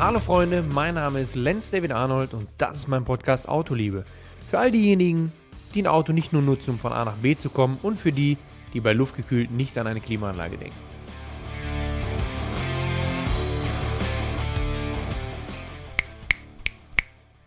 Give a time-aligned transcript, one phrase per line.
[0.00, 4.04] Hallo Freunde, mein Name ist Lenz David Arnold und das ist mein Podcast Autoliebe.
[4.48, 5.32] Für all diejenigen,
[5.74, 8.12] die ein Auto nicht nur nutzen, um von A nach B zu kommen und für
[8.12, 8.36] die,
[8.74, 10.76] die bei luftgekühlt nicht an eine Klimaanlage denken.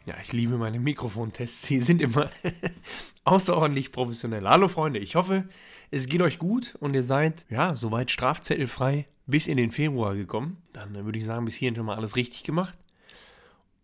[0.05, 1.61] Ja, ich liebe meine Mikrofontests.
[1.61, 2.31] Sie sind immer
[3.23, 4.45] außerordentlich professionell.
[4.45, 5.45] Hallo Freunde, ich hoffe,
[5.89, 10.57] es geht euch gut und ihr seid, ja, soweit strafzettelfrei bis in den Februar gekommen.
[10.73, 12.77] Dann würde ich sagen, bis hierhin schon mal alles richtig gemacht.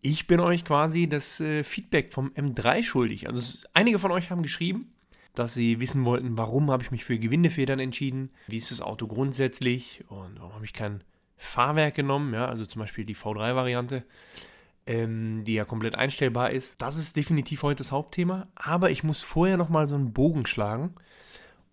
[0.00, 3.26] Ich bin euch quasi das äh, Feedback vom M3 schuldig.
[3.26, 4.92] Also einige von euch haben geschrieben,
[5.34, 9.06] dass sie wissen wollten, warum habe ich mich für Gewindefedern entschieden, wie ist das Auto
[9.06, 11.02] grundsätzlich und warum habe ich kein
[11.36, 14.04] Fahrwerk genommen, ja, also zum Beispiel die V3-Variante,
[14.86, 16.80] ähm, die ja komplett einstellbar ist.
[16.82, 20.94] Das ist definitiv heute das Hauptthema, aber ich muss vorher nochmal so einen Bogen schlagen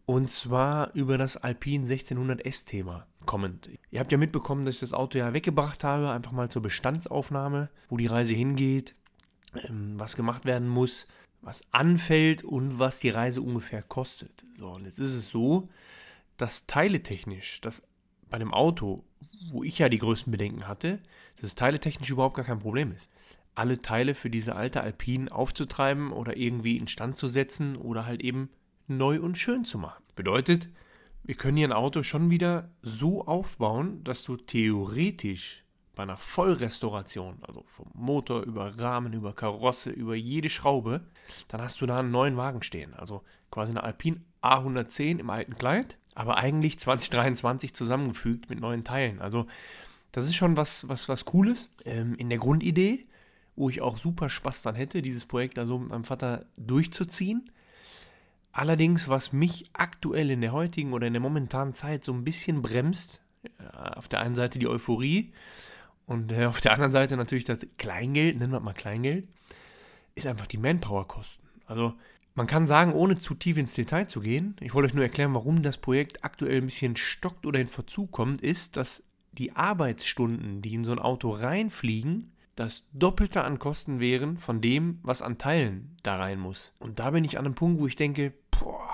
[0.06, 3.70] und zwar über das Alpine 1600S-Thema kommend.
[3.92, 7.70] Ihr habt ja mitbekommen, dass ich das Auto ja weggebracht habe, einfach mal zur Bestandsaufnahme,
[7.90, 8.96] wo die Reise hingeht,
[9.56, 11.08] ähm, was gemacht werden muss,
[11.42, 14.46] was anfällt und was die Reise ungefähr kostet.
[14.58, 15.70] So, und jetzt ist es so,
[16.38, 17.84] dass teiletechnisch, dass
[18.30, 19.04] bei dem Auto,
[19.52, 21.00] wo ich ja die größten Bedenken hatte,
[21.38, 23.10] dass es teiletechnisch überhaupt gar kein Problem ist.
[23.54, 28.50] Alle Teile für diese alte Alpine aufzutreiben oder irgendwie instand zu setzen oder halt eben
[28.88, 30.04] neu und schön zu machen.
[30.16, 30.70] Bedeutet,
[31.26, 35.64] wir können hier ein Auto schon wieder so aufbauen, dass du theoretisch
[35.96, 41.02] bei einer Vollrestauration, also vom Motor über Rahmen, über Karosse, über jede Schraube,
[41.48, 42.94] dann hast du da einen neuen Wagen stehen.
[42.94, 49.22] Also quasi eine Alpine A110 im alten Kleid, aber eigentlich 2023 zusammengefügt mit neuen Teilen.
[49.22, 49.48] Also
[50.12, 53.08] das ist schon was, was, was Cooles ähm, in der Grundidee,
[53.56, 57.50] wo ich auch super Spaß dann hätte, dieses Projekt also mit meinem Vater durchzuziehen.
[58.58, 62.62] Allerdings, was mich aktuell in der heutigen oder in der momentanen Zeit so ein bisschen
[62.62, 63.20] bremst,
[63.74, 65.34] auf der einen Seite die Euphorie
[66.06, 69.28] und äh, auf der anderen Seite natürlich das Kleingeld, nennen wir mal Kleingeld,
[70.16, 71.46] ist einfach die Manpower-Kosten.
[71.66, 71.96] Also
[72.34, 75.34] man kann sagen, ohne zu tief ins Detail zu gehen, ich wollte euch nur erklären,
[75.34, 79.04] warum das Projekt aktuell ein bisschen stockt oder in Verzug kommt, ist, dass
[79.34, 85.00] die Arbeitsstunden, die in so ein Auto reinfliegen, das Doppelte an Kosten wären von dem,
[85.04, 86.74] was an Teilen da rein muss.
[86.80, 88.90] Und da bin ich an einem Punkt, wo ich denke, boah,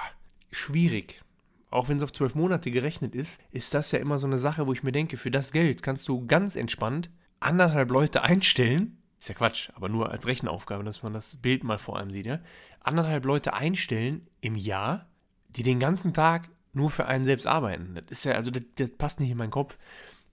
[0.52, 1.22] schwierig.
[1.70, 4.68] Auch wenn es auf zwölf Monate gerechnet ist, ist das ja immer so eine Sache,
[4.68, 8.98] wo ich mir denke, für das Geld kannst du ganz entspannt anderthalb Leute einstellen.
[9.20, 12.26] Ist ja Quatsch, aber nur als Rechenaufgabe, dass man das Bild mal vor einem sieht,
[12.26, 12.40] ja.
[12.82, 15.08] Anderthalb Leute einstellen im Jahr,
[15.50, 17.96] die den ganzen Tag nur für einen selbst arbeiten.
[17.96, 19.78] Das ist ja, also das, das passt nicht in meinen Kopf,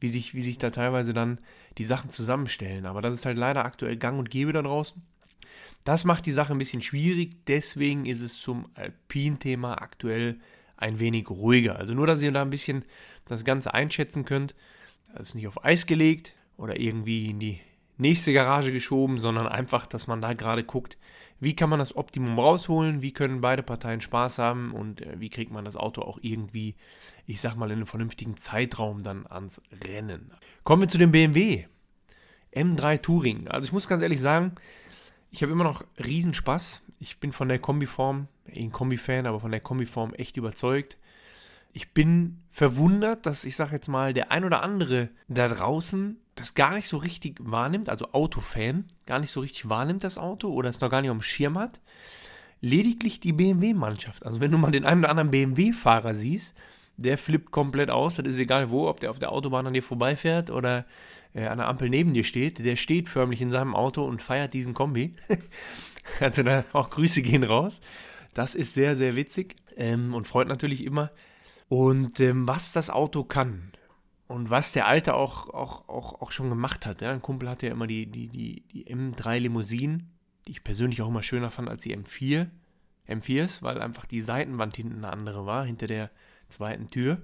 [0.01, 1.39] wie sich, wie sich da teilweise dann
[1.77, 2.87] die Sachen zusammenstellen.
[2.87, 5.03] Aber das ist halt leider aktuell gang und gäbe da draußen.
[5.85, 10.39] Das macht die Sache ein bisschen schwierig, deswegen ist es zum Alpin-Thema aktuell
[10.77, 11.77] ein wenig ruhiger.
[11.77, 12.85] Also nur, dass ihr da ein bisschen
[13.25, 14.55] das Ganze einschätzen könnt.
[15.15, 17.61] Das ist nicht auf Eis gelegt oder irgendwie in die
[17.97, 20.99] nächste Garage geschoben, sondern einfach, dass man da gerade guckt,
[21.41, 25.31] wie kann man das Optimum rausholen, wie können beide Parteien Spaß haben und äh, wie
[25.31, 26.75] kriegt man das Auto auch irgendwie,
[27.27, 30.33] ich sag mal, in einem vernünftigen Zeitraum dann ans Rennen.
[30.65, 31.67] Kommen wir zu dem BMW
[32.55, 33.49] M3 Touring.
[33.49, 34.53] Also ich muss ganz ehrlich sagen,
[35.31, 36.83] ich habe immer noch Riesenspaß.
[37.01, 40.97] Ich bin von der Kombiform, ein Kombi-Fan, aber von der Kombiform echt überzeugt.
[41.73, 46.55] Ich bin verwundert, dass ich sage jetzt mal, der ein oder andere da draußen das
[46.55, 50.69] gar nicht so richtig wahrnimmt, also Autofan, gar nicht so richtig wahrnimmt das Auto oder
[50.71, 51.81] es noch gar nicht auf dem Schirm hat.
[52.61, 54.25] Lediglich die BMW-Mannschaft.
[54.25, 56.55] Also wenn du mal den einen oder anderen BMW-Fahrer siehst,
[56.97, 58.17] der flippt komplett aus.
[58.17, 60.85] Das ist egal wo, ob der auf der Autobahn an dir vorbeifährt oder
[61.39, 64.55] äh, an der Ampel neben dir steht, der steht förmlich in seinem Auto und feiert
[64.55, 65.15] diesen Kombi.
[66.21, 67.81] also da auch Grüße gehen raus.
[68.35, 71.11] Das ist sehr, sehr witzig ähm, und freut natürlich immer.
[71.69, 73.73] Und ähm, was das Auto kann
[74.27, 77.03] und was der Alte auch, auch, auch, auch schon gemacht hat.
[77.03, 77.13] Ja?
[77.13, 80.11] Ein Kumpel hatte ja immer die, die, die, die M3 Limousinen,
[80.47, 82.49] die ich persönlich auch immer schöner fand als die M4.
[83.09, 86.11] M4s, weil einfach die Seitenwand hinten eine andere war, hinter der
[86.49, 87.23] zweiten Tür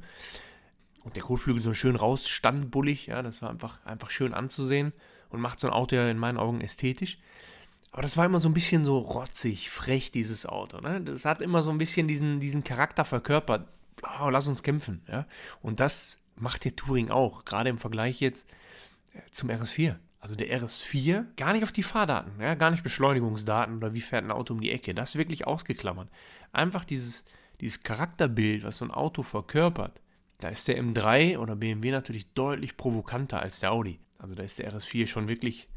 [1.05, 4.93] und der Kotflügel so schön rausstand, bullig, ja, das war einfach, einfach schön anzusehen
[5.29, 7.19] und macht so ein Auto ja in meinen Augen ästhetisch.
[7.93, 10.81] Aber das war immer so ein bisschen so rotzig, frech, dieses Auto.
[10.81, 11.01] Ne?
[11.01, 13.69] Das hat immer so ein bisschen diesen, diesen Charakter verkörpert.
[14.21, 15.03] Oh, lass uns kämpfen.
[15.06, 15.27] Ja?
[15.62, 18.49] Und das macht der Touring auch, gerade im Vergleich jetzt
[19.12, 19.97] äh, zum RS4.
[20.19, 22.55] Also der RS4, gar nicht auf die Fahrdaten, ja?
[22.55, 24.95] gar nicht Beschleunigungsdaten oder wie fährt ein Auto um die Ecke.
[24.95, 26.09] Das wirklich ausgeklammert.
[26.50, 27.25] Einfach dieses,
[27.61, 30.00] dieses Charakterbild, was so ein Auto verkörpert,
[30.39, 33.99] da ist der M3 oder BMW natürlich deutlich provokanter als der Audi.
[34.19, 35.69] Also da ist der RS4 schon wirklich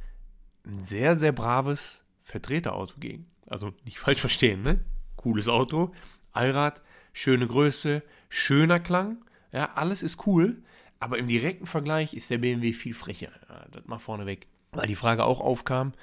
[0.65, 3.27] ein sehr, sehr braves Vertreterauto gegen.
[3.47, 4.79] Also nicht falsch verstehen, ne?
[5.15, 5.93] Cooles Auto,
[6.31, 6.81] Allrad,
[7.11, 9.17] schöne Größe, schöner Klang,
[9.51, 10.61] ja, alles ist cool,
[10.99, 13.31] aber im direkten Vergleich ist der BMW viel frecher.
[13.49, 14.47] Ja, das mal vorneweg.
[14.71, 15.93] weil die Frage auch aufkam.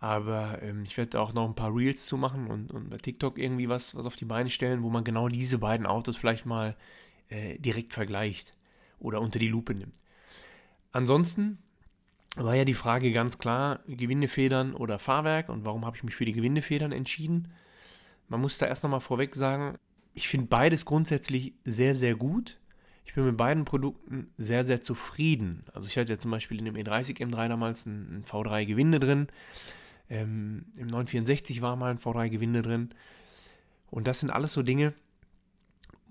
[0.00, 3.38] Aber ähm, ich werde auch noch ein paar Reels zu machen und, und bei TikTok
[3.38, 6.76] irgendwie was, was auf die Beine stellen, wo man genau diese beiden Autos vielleicht mal
[7.34, 8.54] äh, direkt vergleicht
[9.00, 9.96] oder unter die Lupe nimmt.
[10.92, 11.58] Ansonsten
[12.36, 16.24] war ja die Frage ganz klar, Gewindefedern oder Fahrwerk und warum habe ich mich für
[16.24, 17.48] die Gewindefedern entschieden?
[18.28, 19.78] Man muss da erst nochmal vorweg sagen,
[20.14, 22.58] ich finde beides grundsätzlich sehr, sehr gut.
[23.04, 25.64] Ich bin mit beiden Produkten sehr, sehr zufrieden.
[25.72, 29.00] Also ich hatte ja zum Beispiel in dem E30 M3 damals ein, ein V3 Gewinde
[29.00, 29.26] drin.
[30.08, 32.90] Ähm, Im 964 war mal ein V3 Gewinde drin.
[33.90, 34.94] Und das sind alles so Dinge,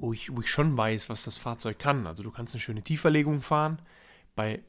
[0.03, 2.05] wo ich, wo ich schon weiß, was das Fahrzeug kann.
[2.07, 3.81] Also du kannst eine schöne Tieferlegung fahren
[4.35, 4.61] bei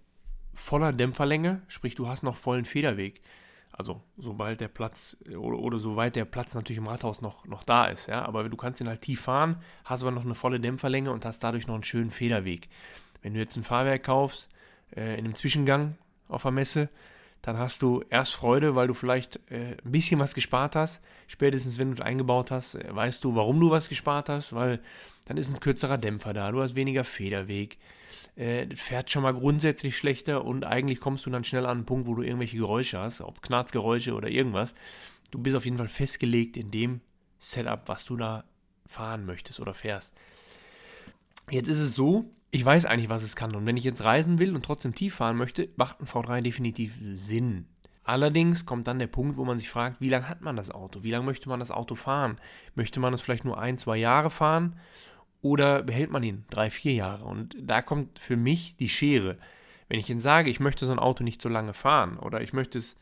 [0.54, 3.20] voller Dämpferlänge, sprich du hast noch vollen Federweg.
[3.72, 7.86] Also sobald der Platz oder, oder soweit der Platz natürlich im Rathaus noch, noch da
[7.86, 8.24] ist, ja.
[8.24, 11.40] Aber du kannst ihn halt tief fahren, hast aber noch eine volle Dämpferlänge und hast
[11.40, 12.68] dadurch noch einen schönen Federweg.
[13.22, 14.48] Wenn du jetzt ein Fahrwerk kaufst,
[14.94, 15.96] äh, in einem Zwischengang
[16.28, 16.88] auf der Messe,
[17.44, 21.02] dann hast du erst Freude, weil du vielleicht äh, ein bisschen was gespart hast.
[21.26, 24.80] Spätestens, wenn du es eingebaut hast, äh, weißt du, warum du was gespart hast, weil
[25.26, 27.76] dann ist ein kürzerer Dämpfer da, du hast weniger Federweg,
[28.36, 32.06] äh, fährt schon mal grundsätzlich schlechter und eigentlich kommst du dann schnell an einen Punkt,
[32.06, 34.74] wo du irgendwelche Geräusche hast, ob Knarzgeräusche oder irgendwas.
[35.30, 37.02] Du bist auf jeden Fall festgelegt in dem
[37.40, 38.44] Setup, was du da
[38.86, 40.14] fahren möchtest oder fährst.
[41.50, 42.24] Jetzt ist es so,
[42.54, 43.56] ich weiß eigentlich, was es kann.
[43.56, 46.94] Und wenn ich jetzt reisen will und trotzdem tief fahren möchte, macht ein V3 definitiv
[47.12, 47.66] Sinn.
[48.04, 51.02] Allerdings kommt dann der Punkt, wo man sich fragt, wie lange hat man das Auto?
[51.02, 52.36] Wie lange möchte man das Auto fahren?
[52.76, 54.78] Möchte man es vielleicht nur ein, zwei Jahre fahren?
[55.42, 57.24] Oder behält man ihn drei, vier Jahre?
[57.24, 59.36] Und da kommt für mich die Schere.
[59.88, 62.52] Wenn ich Ihnen sage, ich möchte so ein Auto nicht so lange fahren oder ich
[62.52, 62.96] möchte es,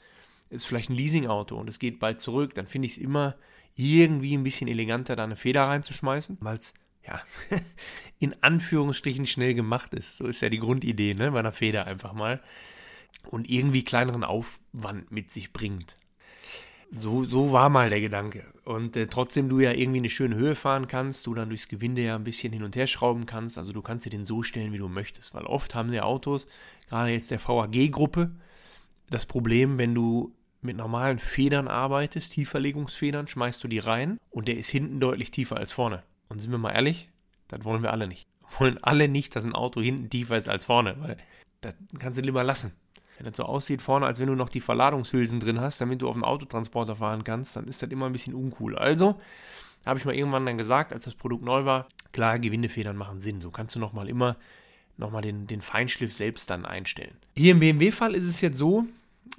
[0.49, 3.37] ist vielleicht ein Leasing-Auto und es geht bald zurück, dann finde ich es immer
[3.75, 6.73] irgendwie ein bisschen eleganter, da eine Feder reinzuschmeißen, weil es
[7.07, 7.21] ja,
[8.19, 10.17] in Anführungsstrichen schnell gemacht ist.
[10.17, 12.41] So ist ja die Grundidee, ne, bei einer Feder einfach mal.
[13.31, 15.97] Und irgendwie kleineren Aufwand mit sich bringt.
[16.91, 18.45] So, so war mal der Gedanke.
[18.65, 22.03] Und äh, trotzdem du ja irgendwie eine schöne Höhe fahren kannst, du dann durchs Gewinde
[22.03, 23.59] ja ein bisschen hin und her schrauben kannst.
[23.59, 25.35] Also du kannst dir den so stellen, wie du möchtest.
[25.35, 26.47] Weil oft haben die Autos,
[26.89, 28.33] gerade jetzt der VAG-Gruppe,
[29.09, 34.57] das Problem, wenn du mit normalen Federn arbeitest, Tieferlegungsfedern, schmeißt du die rein und der
[34.57, 36.03] ist hinten deutlich tiefer als vorne.
[36.33, 37.11] Und sind wir mal ehrlich,
[37.49, 38.27] das wollen wir alle nicht.
[38.41, 41.19] Wir wollen alle nicht, dass ein Auto hinten tiefer ist als vorne, weil
[41.61, 42.73] das kannst du lieber lassen.
[43.19, 46.09] Wenn das so aussieht vorne, als wenn du noch die Verladungshülsen drin hast, damit du
[46.09, 48.77] auf dem Autotransporter fahren kannst, dann ist das immer ein bisschen uncool.
[48.77, 49.21] Also
[49.85, 53.43] habe ich mal irgendwann dann gesagt, als das Produkt neu war, klar, Gewindefedern machen Sinn.
[53.43, 54.37] So kannst du nochmal immer
[54.97, 57.17] nochmal den, den Feinschliff selbst dann einstellen.
[57.37, 58.87] Hier im BMW-Fall ist es jetzt so,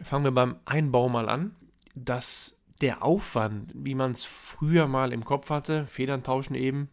[0.03, 1.55] fangen wir beim Einbau mal an,
[1.95, 6.89] dass der Aufwand, wie man es früher mal im Kopf hatte, Federn tauschen eben,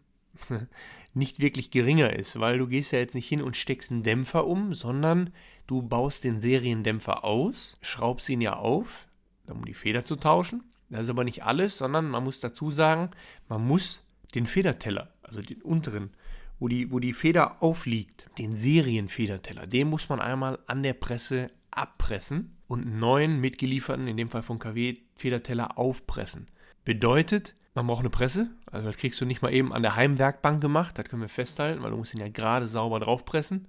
[1.15, 4.47] nicht wirklich geringer ist, weil du gehst ja jetzt nicht hin und steckst einen Dämpfer
[4.47, 5.31] um, sondern
[5.67, 9.09] du baust den Seriendämpfer aus, schraubst ihn ja auf,
[9.47, 10.63] um die Feder zu tauschen.
[10.89, 13.11] Das ist aber nicht alles, sondern man muss dazu sagen,
[13.49, 14.05] man muss
[14.35, 16.11] den Federteller, also den unteren,
[16.59, 21.51] wo die, wo die Feder aufliegt, den Serienfederteller, den muss man einmal an der Presse
[21.71, 26.47] abpressen und neuen mitgelieferten, in dem Fall von KW, Federteller aufpressen.
[26.85, 30.61] Bedeutet, man braucht eine Presse, also das kriegst du nicht mal eben an der Heimwerkbank
[30.61, 33.67] gemacht, das können wir festhalten, weil du musst ihn ja gerade sauber draufpressen.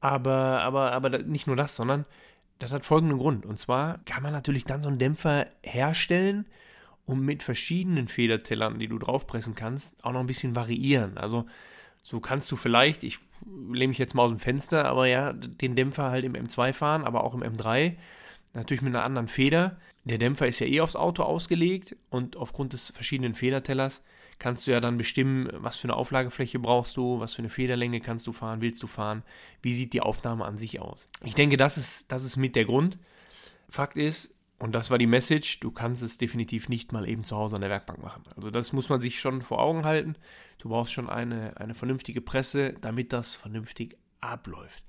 [0.00, 2.06] Aber, aber, aber nicht nur das, sondern
[2.58, 3.44] das hat folgenden Grund.
[3.44, 6.46] Und zwar kann man natürlich dann so einen Dämpfer herstellen
[7.04, 11.18] und mit verschiedenen Federtellern, die du draufpressen kannst, auch noch ein bisschen variieren.
[11.18, 11.44] Also
[12.02, 13.18] so kannst du vielleicht, ich
[13.70, 17.04] lehne mich jetzt mal aus dem Fenster, aber ja, den Dämpfer halt im M2 fahren,
[17.04, 17.96] aber auch im M3
[18.52, 19.78] Natürlich mit einer anderen Feder.
[20.04, 24.02] Der Dämpfer ist ja eh aufs Auto ausgelegt und aufgrund des verschiedenen Federtellers
[24.38, 28.00] kannst du ja dann bestimmen, was für eine Auflagefläche brauchst du, was für eine Federlänge
[28.00, 29.22] kannst du fahren, willst du fahren,
[29.62, 31.08] wie sieht die Aufnahme an sich aus.
[31.22, 32.98] Ich denke, das ist, das ist mit der Grund.
[33.68, 37.36] Fakt ist, und das war die Message, du kannst es definitiv nicht mal eben zu
[37.36, 38.24] Hause an der Werkbank machen.
[38.34, 40.16] Also das muss man sich schon vor Augen halten.
[40.58, 44.82] Du brauchst schon eine, eine vernünftige Presse, damit das vernünftig abläuft.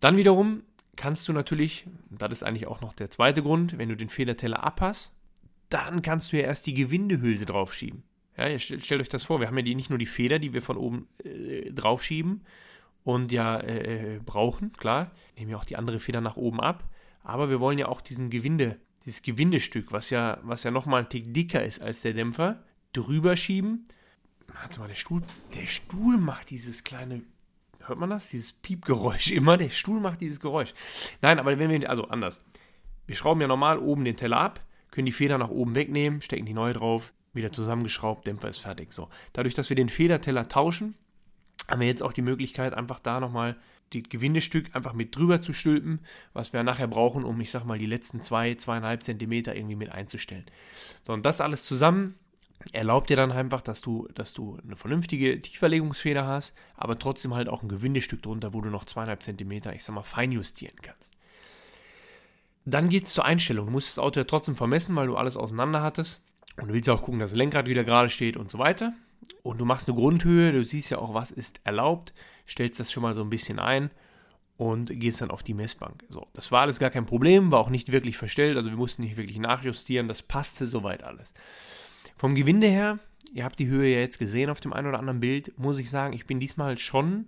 [0.00, 0.62] Dann wiederum
[0.98, 4.62] kannst du natürlich, das ist eigentlich auch noch der zweite Grund, wenn du den Federteller
[4.62, 5.14] abhast,
[5.70, 8.02] dann kannst du ja erst die Gewindehülse draufschieben.
[8.36, 10.52] Ja, stellt, stellt euch das vor, wir haben ja die, nicht nur die Feder, die
[10.52, 12.42] wir von oben äh, draufschieben
[13.04, 16.84] und ja äh, äh, brauchen, klar, nehmen ja auch die andere Feder nach oben ab,
[17.22, 18.76] aber wir wollen ja auch diesen Gewinde,
[19.06, 22.62] dieses Gewindestück, was ja, was ja nochmal ein Tick dicker ist als der Dämpfer,
[22.92, 23.86] drüber schieben.
[24.48, 25.22] Warte mal, der Stuhl,
[25.54, 27.22] der Stuhl macht dieses kleine
[27.88, 28.28] Hört man das?
[28.28, 29.56] Dieses Piepgeräusch immer.
[29.56, 30.74] Der Stuhl macht dieses Geräusch.
[31.22, 32.44] Nein, aber wenn wir, also anders.
[33.06, 36.44] Wir schrauben ja normal oben den Teller ab, können die Feder nach oben wegnehmen, stecken
[36.44, 38.92] die neue drauf, wieder zusammengeschraubt, Dämpfer ist fertig.
[38.92, 39.08] So.
[39.32, 40.94] Dadurch, dass wir den Federteller tauschen,
[41.68, 43.56] haben wir jetzt auch die Möglichkeit, einfach da nochmal
[43.94, 46.00] die Gewindestück einfach mit drüber zu stülpen,
[46.34, 49.90] was wir nachher brauchen, um, ich sag mal, die letzten zwei, zweieinhalb Zentimeter irgendwie mit
[49.90, 50.44] einzustellen.
[51.04, 52.14] So, und das alles zusammen
[52.72, 57.48] erlaubt dir dann einfach, dass du, dass du eine vernünftige Tieferlegungsfeder hast, aber trotzdem halt
[57.48, 61.12] auch ein Gewindestück drunter, wo du noch zweieinhalb Zentimeter, ich sag mal, fein justieren kannst.
[62.64, 63.66] Dann geht es zur Einstellung.
[63.66, 66.20] Du musst das Auto ja trotzdem vermessen, weil du alles auseinander hattest.
[66.60, 68.92] Und du willst auch gucken, dass das Lenkrad wieder gerade steht und so weiter.
[69.42, 72.12] Und du machst eine Grundhöhe, du siehst ja auch, was ist erlaubt,
[72.46, 73.90] stellst das schon mal so ein bisschen ein
[74.56, 76.04] und gehst dann auf die Messbank.
[76.08, 79.02] So, das war alles gar kein Problem, war auch nicht wirklich verstellt, also wir mussten
[79.02, 81.32] nicht wirklich nachjustieren, das passte soweit alles.
[82.16, 82.98] Vom Gewinde her,
[83.32, 85.90] ihr habt die Höhe ja jetzt gesehen auf dem einen oder anderen Bild, muss ich
[85.90, 87.26] sagen, ich bin diesmal schon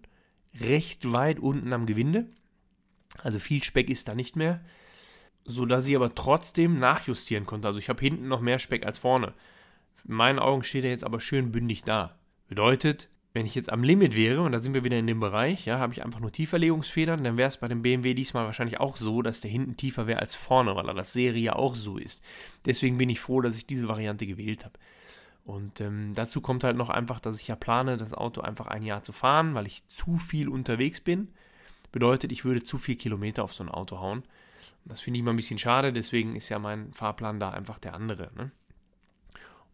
[0.59, 2.27] recht weit unten am Gewinde.
[3.23, 4.61] Also viel Speck ist da nicht mehr,
[5.45, 7.69] sodass ich aber trotzdem nachjustieren konnte.
[7.69, 9.35] Also ich habe hinten noch mehr Speck als vorne.
[10.07, 12.19] In meinen Augen steht er jetzt aber schön bündig da.
[12.49, 15.65] Bedeutet, wenn ich jetzt am Limit wäre, und da sind wir wieder in dem Bereich,
[15.65, 18.97] ja, habe ich einfach nur Tieferlegungsfedern, dann wäre es bei dem BMW diesmal wahrscheinlich auch
[18.97, 21.97] so, dass der hinten tiefer wäre als vorne, weil er das Serie ja auch so
[21.97, 22.23] ist.
[22.67, 24.79] Deswegen bin ich froh, dass ich diese Variante gewählt habe.
[25.45, 28.83] Und ähm, dazu kommt halt noch einfach, dass ich ja plane, das Auto einfach ein
[28.83, 31.29] Jahr zu fahren, weil ich zu viel unterwegs bin.
[31.93, 34.23] Bedeutet, ich würde zu viel Kilometer auf so ein Auto hauen.
[34.85, 37.95] Das finde ich mal ein bisschen schade, deswegen ist ja mein Fahrplan da einfach der
[37.95, 38.31] andere.
[38.37, 38.51] Ne?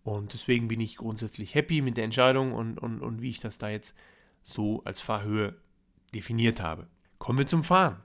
[0.07, 3.59] Und deswegen bin ich grundsätzlich happy mit der Entscheidung und, und, und wie ich das
[3.59, 3.93] da jetzt
[4.45, 5.57] so als Fahrhöhe
[6.15, 6.87] definiert habe.
[7.19, 7.97] Kommen wir zum Fahren.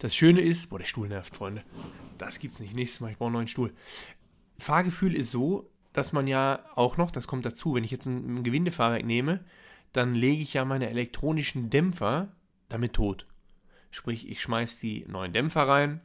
[0.00, 1.62] Das Schöne ist, boah, der Stuhl nervt, Freunde.
[2.18, 2.74] Das gibt's nicht.
[2.74, 3.72] Nächstes Mal, ich brauche einen neuen Stuhl.
[4.58, 8.38] Fahrgefühl ist so, dass man ja auch noch, das kommt dazu, wenn ich jetzt ein,
[8.38, 9.44] ein Gewindefahrwerk nehme,
[9.92, 12.32] dann lege ich ja meine elektronischen Dämpfer
[12.68, 13.28] damit tot.
[13.92, 16.00] Sprich, ich schmeiße die neuen Dämpfer rein,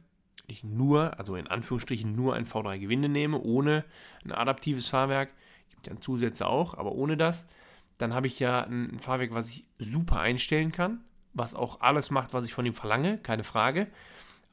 [0.52, 3.84] ich nur, also in Anführungsstrichen nur ein V3 Gewinde nehme, ohne
[4.24, 5.30] ein adaptives Fahrwerk,
[5.70, 7.48] gibt ja Zusätze auch, aber ohne das,
[7.98, 11.00] dann habe ich ja ein Fahrwerk, was ich super einstellen kann,
[11.32, 13.86] was auch alles macht, was ich von ihm verlange, keine Frage,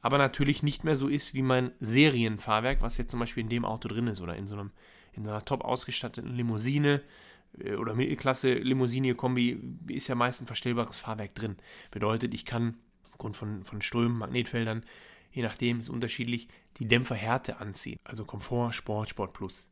[0.00, 3.64] aber natürlich nicht mehr so ist wie mein Serienfahrwerk, was jetzt zum Beispiel in dem
[3.64, 4.70] Auto drin ist oder in so, einem,
[5.12, 7.02] in so einer top ausgestatteten Limousine
[7.58, 11.56] äh, oder Mittelklasse Limousine-Kombi ist ja meist ein verstellbares Fahrwerk drin.
[11.90, 12.76] Bedeutet, ich kann
[13.10, 14.84] aufgrund von, von Strömen, Magnetfeldern
[15.38, 18.00] je nachdem ist unterschiedlich, die Dämpferhärte anziehen.
[18.02, 19.68] Also Komfort, Sport, Sport Plus.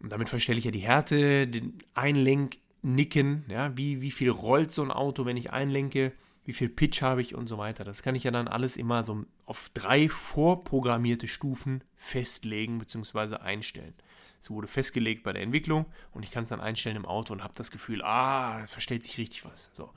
[0.00, 4.82] Und damit verstelle ich ja die Härte, den Einlenknicken, ja, wie, wie viel rollt so
[4.82, 6.12] ein Auto, wenn ich einlenke,
[6.46, 7.84] wie viel Pitch habe ich und so weiter.
[7.84, 13.36] Das kann ich ja dann alles immer so auf drei vorprogrammierte Stufen festlegen bzw.
[13.36, 13.92] einstellen.
[14.40, 17.44] Es wurde festgelegt bei der Entwicklung und ich kann es dann einstellen im Auto und
[17.44, 19.68] habe das Gefühl, ah, verstellt sich richtig was.
[19.74, 19.90] So.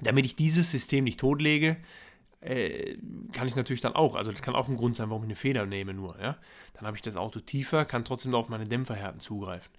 [0.00, 1.78] Damit ich dieses System nicht totlege,
[2.40, 2.96] äh,
[3.32, 5.36] kann ich natürlich dann auch, also das kann auch ein Grund sein, warum ich eine
[5.36, 6.36] Feder nehme nur, ja.
[6.74, 9.72] Dann habe ich das Auto tiefer, kann trotzdem auf meine Dämpferhärten zugreifen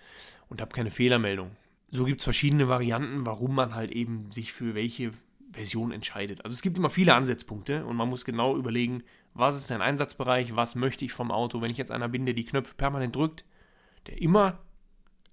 [0.49, 1.51] und habe keine Fehlermeldung.
[1.91, 5.11] So gibt es verschiedene Varianten, warum man halt eben sich für welche
[5.51, 6.43] Version entscheidet.
[6.43, 10.55] Also es gibt immer viele Ansatzpunkte und man muss genau überlegen, was ist dein Einsatzbereich,
[10.55, 11.61] was möchte ich vom Auto.
[11.61, 13.45] Wenn ich jetzt einer bin, der die Knöpfe permanent drückt,
[14.07, 14.59] der immer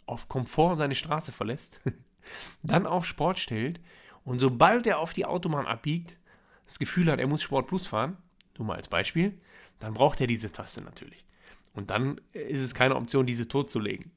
[0.06, 1.80] auf Komfort seine Straße verlässt,
[2.62, 3.80] dann auf Sport stellt
[4.25, 6.16] und sobald er auf die Autobahn abbiegt,
[6.67, 8.17] das Gefühl hat, er muss Sport Plus fahren,
[8.59, 9.39] nur mal als Beispiel,
[9.79, 11.25] dann braucht er diese Taste natürlich.
[11.73, 14.11] Und dann ist es keine Option, diese totzulegen.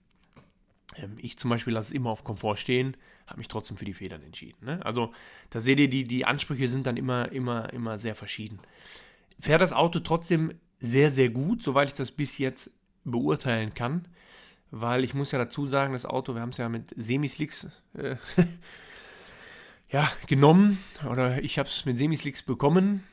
[0.95, 2.95] Ähm, ich zum Beispiel lasse es immer auf Komfort stehen,
[3.27, 4.65] habe mich trotzdem für die Federn entschieden.
[4.65, 4.83] Ne?
[4.85, 5.13] Also
[5.49, 8.59] da seht ihr, die, die Ansprüche sind dann immer, immer, immer sehr verschieden.
[9.39, 12.71] Fährt das Auto trotzdem sehr, sehr gut, soweit ich das bis jetzt
[13.03, 14.07] beurteilen kann.
[14.71, 18.15] Weil ich muss ja dazu sagen, das Auto, wir haben es ja mit Semislicks äh,
[19.91, 20.77] ja, genommen
[21.09, 23.03] oder ich habe es mit Semislicks bekommen.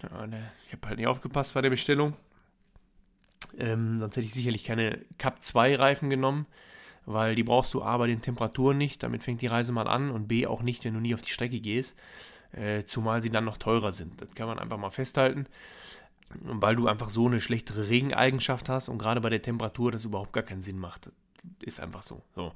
[0.66, 2.14] Ich habe halt nicht aufgepasst bei der Bestellung.
[3.58, 6.46] Ähm, sonst hätte ich sicherlich keine Cup 2 Reifen genommen,
[7.06, 10.10] weil die brauchst du A bei den Temperaturen nicht, damit fängt die Reise mal an
[10.10, 11.96] und B auch nicht, wenn du nie auf die Strecke gehst,
[12.52, 14.20] äh, zumal sie dann noch teurer sind.
[14.20, 15.46] Das kann man einfach mal festhalten,
[16.40, 20.34] weil du einfach so eine schlechtere Regeneigenschaft hast und gerade bei der Temperatur das überhaupt
[20.34, 21.06] gar keinen Sinn macht.
[21.06, 21.14] Das
[21.62, 22.22] ist einfach so.
[22.34, 22.52] so.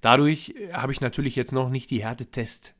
[0.00, 2.74] Dadurch äh, habe ich natürlich jetzt noch nicht die Härtetest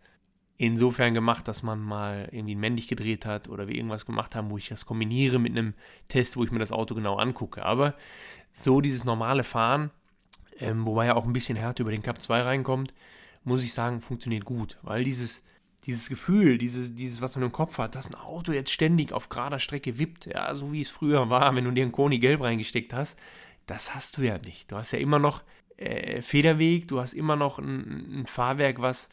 [0.57, 4.59] insofern gemacht, dass man mal irgendwie männlich gedreht hat oder wir irgendwas gemacht haben, wo
[4.59, 5.75] ich das kombiniere mit einem
[6.09, 7.65] Test, wo ich mir das Auto genau angucke.
[7.65, 7.95] Aber
[8.53, 9.91] so dieses normale Fahren,
[10.59, 12.95] ähm, wobei ja auch ein bisschen Härte über den Cup 2 reinkommt,
[13.43, 15.45] muss ich sagen, funktioniert gut, weil dieses,
[15.87, 19.29] dieses Gefühl, dieses, dieses, was man im Kopf hat, dass ein Auto jetzt ständig auf
[19.29, 22.41] gerader Strecke wippt, ja, so wie es früher war, wenn du dir einen Koni gelb
[22.41, 23.19] reingesteckt hast,
[23.67, 24.71] das hast du ja nicht.
[24.71, 25.43] Du hast ja immer noch
[25.77, 29.09] äh, Federweg, du hast immer noch ein, ein Fahrwerk, was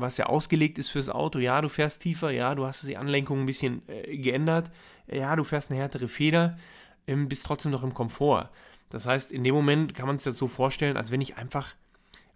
[0.00, 1.38] was ja ausgelegt ist fürs Auto.
[1.38, 4.70] Ja, du fährst tiefer, ja, du hast die Anlenkung ein bisschen äh, geändert,
[5.06, 6.58] ja, du fährst eine härtere Feder,
[7.06, 8.50] ähm, bist trotzdem noch im Komfort.
[8.90, 11.74] Das heißt, in dem Moment kann man es sich so vorstellen, als wenn ich einfach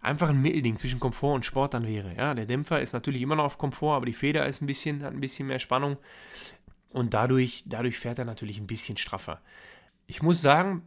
[0.01, 2.13] einfach ein Mittelding zwischen Komfort und Sport dann wäre.
[2.15, 5.03] Ja, der Dämpfer ist natürlich immer noch auf Komfort, aber die Feder ist ein bisschen,
[5.03, 5.97] hat ein bisschen mehr Spannung
[6.89, 9.41] und dadurch, dadurch fährt er natürlich ein bisschen straffer.
[10.07, 10.83] Ich muss sagen,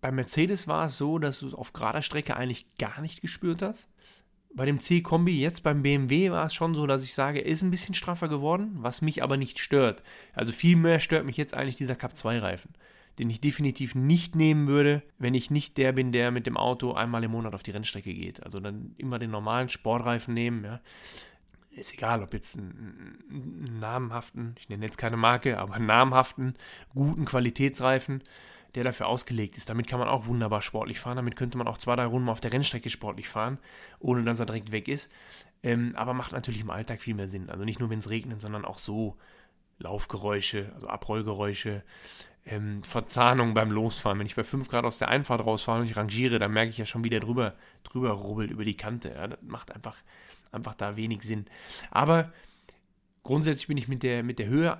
[0.00, 3.62] bei Mercedes war es so, dass du es auf gerader Strecke eigentlich gar nicht gespürt
[3.62, 3.88] hast.
[4.54, 7.62] Bei dem C-Kombi, jetzt beim BMW, war es schon so, dass ich sage, er ist
[7.62, 10.02] ein bisschen straffer geworden, was mich aber nicht stört.
[10.34, 12.70] Also viel mehr stört mich jetzt eigentlich dieser Cup 2-Reifen
[13.18, 16.92] den ich definitiv nicht nehmen würde, wenn ich nicht der bin, der mit dem Auto
[16.92, 18.42] einmal im Monat auf die Rennstrecke geht.
[18.42, 20.80] Also dann immer den normalen Sportreifen nehmen, ja.
[21.74, 26.54] Ist egal, ob jetzt einen, einen namhaften, ich nenne jetzt keine Marke, aber einen namhaften,
[26.94, 28.22] guten Qualitätsreifen,
[28.74, 29.68] der dafür ausgelegt ist.
[29.68, 31.16] Damit kann man auch wunderbar sportlich fahren.
[31.16, 33.58] Damit könnte man auch zwei, drei Runden auf der Rennstrecke sportlich fahren,
[34.00, 35.10] ohne dass er direkt weg ist.
[35.62, 37.50] Ähm, aber macht natürlich im Alltag viel mehr Sinn.
[37.50, 39.16] Also nicht nur, wenn es regnet, sondern auch so.
[39.78, 41.82] Laufgeräusche, also Abrollgeräusche,
[42.46, 44.18] ähm, Verzahnung beim Losfahren.
[44.18, 46.78] Wenn ich bei 5 Grad aus der Einfahrt rausfahre und ich rangiere, dann merke ich
[46.78, 49.10] ja schon, wie der drüber, drüber rubbelt über die Kante.
[49.10, 49.96] Ja, das macht einfach,
[50.50, 51.46] einfach da wenig Sinn.
[51.90, 52.32] Aber
[53.22, 54.78] grundsätzlich bin ich mit der, mit der Höhe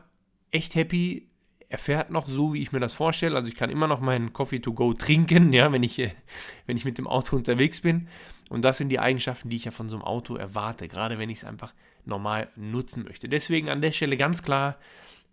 [0.51, 1.29] echt happy.
[1.73, 3.35] Er fährt noch so, wie ich mir das vorstelle.
[3.35, 6.13] Also ich kann immer noch meinen Coffee to go trinken, ja, wenn ich, äh,
[6.67, 8.09] wenn ich mit dem Auto unterwegs bin.
[8.51, 11.31] Und das sind die Eigenschaften, die ich ja von so einem Auto erwarte, gerade wenn
[11.31, 11.73] ich es einfach
[12.05, 13.27] normal nutzen möchte.
[13.27, 14.77] Deswegen an der Stelle ganz klar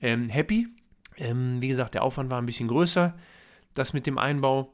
[0.02, 0.70] ähm, happy.
[1.18, 3.20] Ähm, wie gesagt, der Aufwand war ein bisschen größer,
[3.74, 4.72] das mit dem Einbau,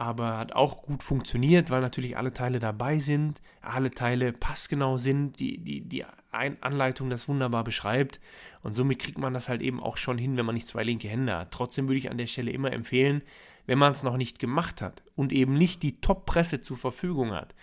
[0.00, 5.38] aber hat auch gut funktioniert, weil natürlich alle Teile dabei sind, alle Teile passgenau sind,
[5.38, 8.20] die, die, die Anleitung das wunderbar beschreibt
[8.62, 11.08] und somit kriegt man das halt eben auch schon hin, wenn man nicht zwei linke
[11.08, 11.50] Hände hat.
[11.50, 13.22] Trotzdem würde ich an der Stelle immer empfehlen,
[13.66, 17.54] wenn man es noch nicht gemacht hat und eben nicht die Top-Presse zur Verfügung hat,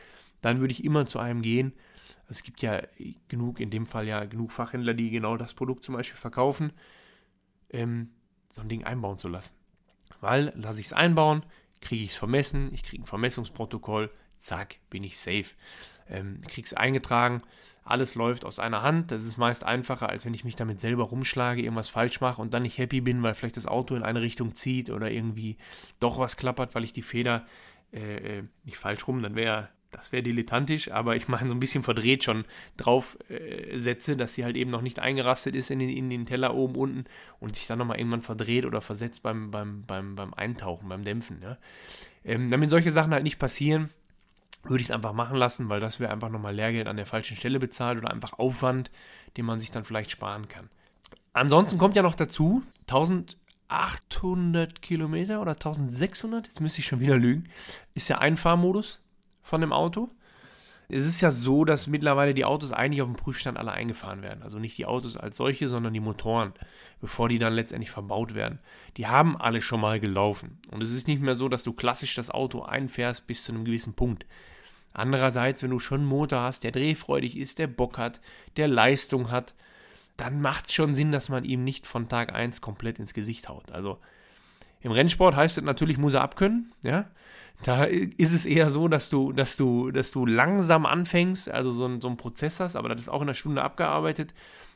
[0.41, 1.73] dann würde ich immer zu einem gehen.
[2.29, 2.81] Es gibt ja
[3.29, 6.71] genug, in dem Fall ja genug Fachhändler, die genau das Produkt zum Beispiel verkaufen
[7.69, 8.09] ähm,
[8.51, 9.55] so ein Ding einbauen zu lassen.
[10.21, 11.43] Weil lasse ich es einbauen,
[11.81, 15.55] kriege ich es vermessen, ich kriege ein Vermessungsprotokoll, zack, bin ich safe.
[16.09, 17.41] Ähm, kriege es eingetragen,
[17.83, 19.11] alles läuft aus einer Hand.
[19.11, 22.53] Das ist meist einfacher, als wenn ich mich damit selber rumschlage, irgendwas falsch mache und
[22.53, 25.57] dann nicht happy bin, weil vielleicht das Auto in eine Richtung zieht oder irgendwie
[25.99, 27.45] doch was klappert, weil ich die Feder
[27.93, 31.59] äh, äh nicht falsch rum, dann wäre das wäre dilettantisch, aber ich meine so ein
[31.59, 32.45] bisschen verdreht schon
[32.77, 36.27] drauf äh, setze, dass sie halt eben noch nicht eingerastet ist in den, in den
[36.27, 37.05] Teller oben unten
[37.39, 41.41] und sich dann nochmal irgendwann verdreht oder versetzt beim, beim, beim, beim Eintauchen, beim Dämpfen.
[41.41, 41.57] Ja.
[42.23, 43.89] Ähm, damit solche Sachen halt nicht passieren,
[44.63, 47.35] würde ich es einfach machen lassen, weil das wäre einfach nochmal Lehrgeld an der falschen
[47.35, 48.91] Stelle bezahlt oder einfach Aufwand,
[49.35, 50.69] den man sich dann vielleicht sparen kann.
[51.33, 57.49] Ansonsten kommt ja noch dazu, 1800 Kilometer oder 1600, jetzt müsste ich schon wieder lügen,
[57.95, 59.01] ist ja Einfahrmodus
[59.47, 60.09] von dem Auto.
[60.89, 64.41] Es ist ja so, dass mittlerweile die Autos eigentlich auf dem Prüfstand alle eingefahren werden.
[64.41, 66.53] Also nicht die Autos als solche, sondern die Motoren,
[67.01, 68.59] bevor die dann letztendlich verbaut werden.
[68.95, 70.59] Die haben alle schon mal gelaufen.
[70.71, 73.65] Und es ist nicht mehr so, dass du klassisch das Auto einfährst bis zu einem
[73.65, 74.25] gewissen Punkt.
[74.93, 78.21] Andererseits, wenn du schon einen Motor hast, der drehfreudig ist, der Bock hat,
[78.55, 79.53] der Leistung hat,
[80.15, 83.49] dann macht es schon Sinn, dass man ihm nicht von Tag 1 komplett ins Gesicht
[83.49, 83.71] haut.
[83.71, 83.99] Also
[84.81, 87.05] im Rennsport heißt es natürlich, muss er abkönnen, ja.
[87.63, 91.85] Da ist es eher so, dass du, dass du, dass du langsam anfängst, also so,
[91.85, 94.33] ein, so einen Prozess hast, aber das ist auch in einer Stunde abgearbeitet,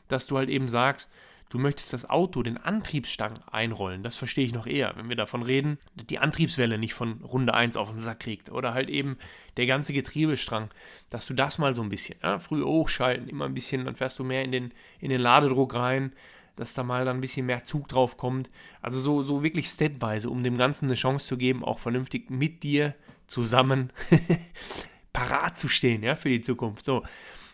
[0.08, 1.08] dass du halt eben sagst,
[1.52, 4.02] du möchtest das Auto, den Antriebsstang einrollen.
[4.02, 7.76] Das verstehe ich noch eher, wenn wir davon reden, die Antriebswelle nicht von Runde 1
[7.76, 8.50] auf den Sack kriegt.
[8.50, 9.18] Oder halt eben
[9.58, 10.70] der ganze Getriebestrang,
[11.10, 14.18] dass du das mal so ein bisschen, ja, früh hochschalten, immer ein bisschen, dann fährst
[14.18, 16.12] du mehr in den, in den Ladedruck rein,
[16.56, 18.50] dass da mal dann ein bisschen mehr Zug drauf kommt.
[18.80, 22.62] Also so, so wirklich stepweise, um dem Ganzen eine Chance zu geben, auch vernünftig mit
[22.62, 22.94] dir
[23.26, 23.90] zusammen
[25.12, 26.84] parat zu stehen, ja, für die Zukunft.
[26.84, 27.02] So.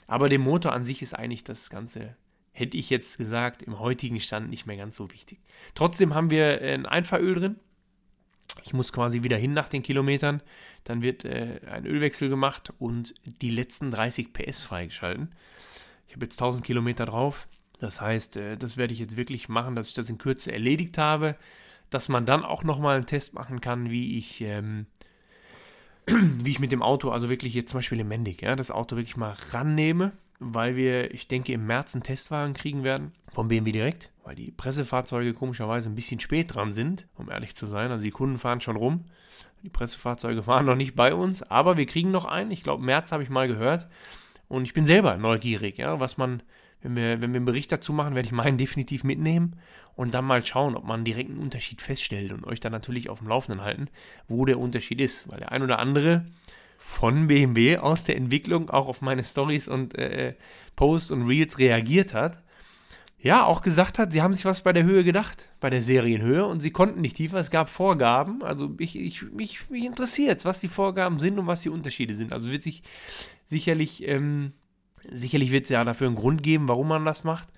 [0.07, 2.17] Aber der Motor an sich ist eigentlich das Ganze,
[2.53, 5.39] hätte ich jetzt gesagt, im heutigen Stand nicht mehr ganz so wichtig.
[5.75, 7.57] Trotzdem haben wir ein Einfahröl drin.
[8.65, 10.43] Ich muss quasi wieder hin nach den Kilometern.
[10.85, 15.35] Dann wird äh, ein Ölwechsel gemacht und die letzten 30 PS freigeschalten.
[16.09, 17.47] Ich habe jetzt 1000 Kilometer drauf.
[17.79, 20.99] Das heißt, äh, das werde ich jetzt wirklich machen, dass ich das in Kürze erledigt
[20.99, 21.37] habe,
[21.91, 24.87] dass man dann auch nochmal einen Test machen kann, wie ich, ähm,
[26.07, 28.97] wie ich mit dem Auto, also wirklich jetzt zum Beispiel im Mendig, ja, das Auto
[28.97, 33.73] wirklich mal rannehme, weil wir, ich denke, im März einen Testwagen kriegen werden vom BMW
[33.73, 37.91] direkt, weil die Pressefahrzeuge komischerweise ein bisschen spät dran sind, um ehrlich zu sein.
[37.91, 39.05] Also die Kunden fahren schon rum.
[39.65, 42.53] Die Pressefahrzeuge waren noch nicht bei uns, aber wir kriegen noch einen.
[42.53, 43.89] Ich glaube, März habe ich mal gehört.
[44.49, 46.43] Und ich bin selber neugierig, ja, was man
[46.83, 49.57] wenn wir, wenn wir einen Bericht dazu machen, werde ich meinen definitiv mitnehmen
[49.97, 53.19] und dann mal schauen, ob man direkt einen Unterschied feststellt und euch dann natürlich auf
[53.19, 53.89] dem Laufenden halten,
[54.29, 55.31] wo der Unterschied ist.
[55.31, 56.25] Weil der ein oder andere
[56.79, 60.35] von BMW aus der Entwicklung auch auf meine Stories und äh,
[60.77, 62.41] Posts und Reels reagiert hat.
[63.19, 66.47] ja auch gesagt hat, sie haben sich was bei der Höhe gedacht, bei der Serienhöhe
[66.47, 67.39] und sie konnten nicht tiefer.
[67.39, 68.45] Es gab Vorgaben.
[68.45, 72.33] Also ich, ich, mich, mich interessiert, was die Vorgaben sind und was die Unterschiede sind.
[72.33, 72.85] Also wird sich
[73.47, 74.53] sicherlich, ähm,
[75.05, 77.49] sicherlich wird es ja dafür einen Grund geben, warum man das macht.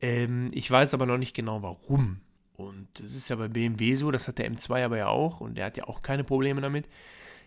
[0.00, 2.20] Ähm, ich weiß aber noch nicht genau warum.
[2.56, 5.56] Und das ist ja bei BMW so, das hat der M2 aber ja auch und
[5.56, 6.88] der hat ja auch keine Probleme damit.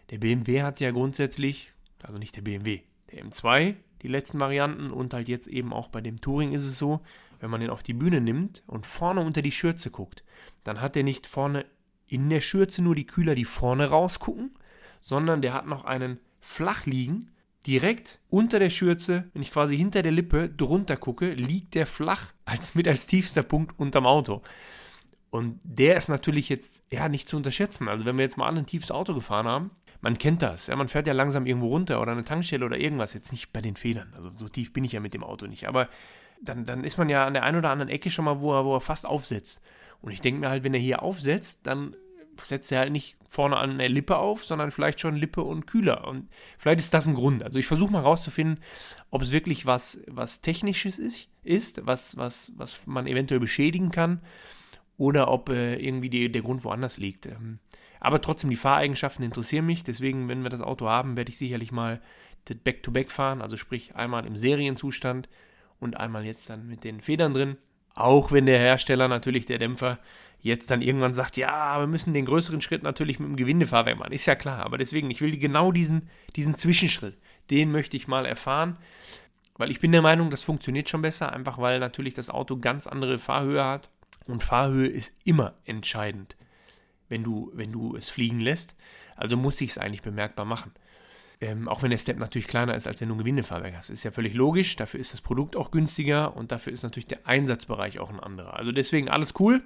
[0.10, 1.72] Der BMW hat ja grundsätzlich,
[2.04, 6.02] also nicht der BMW, der M2, die letzten Varianten und halt jetzt eben auch bei
[6.02, 7.02] dem Touring ist es so,
[7.40, 10.24] wenn man den auf die Bühne nimmt und vorne unter die Schürze guckt,
[10.64, 11.66] dann hat der nicht vorne
[12.08, 14.52] in der Schürze nur die Kühler, die vorne rausgucken,
[15.02, 17.32] sondern der hat noch einen flach liegen.
[17.68, 22.34] Direkt unter der Schürze, wenn ich quasi hinter der Lippe drunter gucke, liegt der flach
[22.46, 24.42] als mit als tiefster Punkt unterm Auto.
[25.30, 27.90] Und der ist natürlich jetzt ja nicht zu unterschätzen.
[27.90, 30.68] Also wenn wir jetzt mal alle ein tiefes Auto gefahren haben, man kennt das.
[30.68, 33.14] Ja, man fährt ja langsam irgendwo runter oder eine Tankstelle oder irgendwas.
[33.14, 34.14] Jetzt nicht bei den Fehlern.
[34.16, 35.68] Also so tief bin ich ja mit dem Auto nicht.
[35.68, 35.90] Aber
[36.42, 38.64] dann, dann ist man ja an der einen oder anderen Ecke schon mal, wo er,
[38.64, 39.62] wo er fast aufsetzt.
[40.02, 41.96] Und ich denke mir halt, wenn er hier aufsetzt, dann
[42.46, 46.08] setzt er halt nicht vorne an der Lippe auf, sondern vielleicht schon Lippe und Kühler.
[46.08, 47.44] Und vielleicht ist das ein Grund.
[47.44, 48.64] Also ich versuche mal rauszufinden,
[49.10, 54.22] ob es wirklich was, was Technisches ist, ist was, was, was man eventuell beschädigen kann
[54.98, 57.26] oder ob äh, irgendwie die, der Grund woanders liegt.
[57.26, 57.60] Ähm,
[58.00, 59.84] aber trotzdem, die Fahreigenschaften interessieren mich.
[59.84, 62.02] Deswegen, wenn wir das Auto haben, werde ich sicherlich mal
[62.46, 63.42] das Back-to-Back -Back fahren.
[63.42, 65.30] Also sprich einmal im Serienzustand
[65.80, 67.58] und einmal jetzt dann mit den Federn drin.
[67.94, 70.00] Auch wenn der Hersteller natürlich, der Dämpfer,
[70.40, 74.14] jetzt dann irgendwann sagt, ja, wir müssen den größeren Schritt natürlich mit dem Gewindefahrwerk machen.
[74.14, 74.66] Ist ja klar.
[74.66, 77.18] Aber deswegen, ich will genau diesen, diesen Zwischenschritt,
[77.50, 78.78] den möchte ich mal erfahren.
[79.58, 82.86] Weil ich bin der Meinung, das funktioniert schon besser, einfach weil natürlich das Auto ganz
[82.88, 83.90] andere Fahrhöhe hat.
[84.26, 86.38] Und Fahrhöhe ist immer entscheidend
[87.10, 88.76] wenn du, wenn du es fliegen lässt.
[89.16, 90.72] Also muss ich es eigentlich bemerkbar machen.
[91.40, 93.90] Ähm, auch wenn der Step natürlich kleiner ist, als wenn du ein Gewindefahrwerk hast.
[93.90, 97.28] Ist ja völlig logisch, dafür ist das Produkt auch günstiger und dafür ist natürlich der
[97.28, 98.56] Einsatzbereich auch ein anderer.
[98.56, 99.62] Also deswegen alles cool,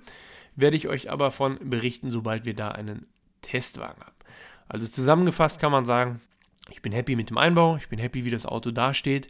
[0.56, 3.08] werde ich euch aber von berichten, sobald wir da einen
[3.42, 4.16] Testwagen haben.
[4.68, 6.22] Also zusammengefasst kann man sagen,
[6.70, 9.30] ich bin happy mit dem Einbau, ich bin happy, wie das Auto dasteht.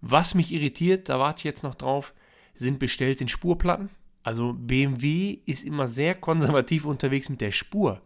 [0.00, 2.14] Was mich irritiert, da warte ich jetzt noch drauf,
[2.56, 3.90] sind bestellt sind Spurplatten.
[4.22, 8.00] Also BMW ist immer sehr konservativ unterwegs mit der Spur.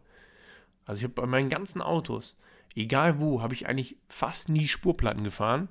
[0.85, 2.37] Also ich habe bei meinen ganzen Autos,
[2.74, 5.68] egal wo, habe ich eigentlich fast nie Spurplatten gefahren,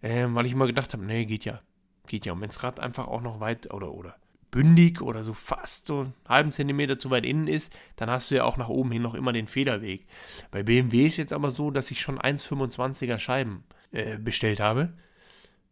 [0.00, 1.60] äh, weil ich immer gedacht habe, nee, geht ja,
[2.06, 2.32] geht ja.
[2.32, 4.16] Und wenn das Rad einfach auch noch weit oder oder
[4.50, 8.36] bündig oder so fast so einen halben Zentimeter zu weit innen ist, dann hast du
[8.36, 10.06] ja auch nach oben hin noch immer den Federweg.
[10.50, 14.92] Bei BMW ist jetzt aber so, dass ich schon 1,25er Scheiben äh, bestellt habe,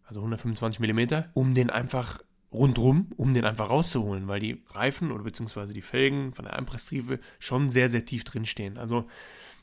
[0.05, 2.21] also 125 mm, um den einfach
[2.53, 7.21] rundrum, um den einfach rauszuholen, weil die Reifen oder beziehungsweise die Felgen von der Einpresstriefe
[7.38, 8.79] schon sehr, sehr tief drin stehen.
[8.79, 9.07] Also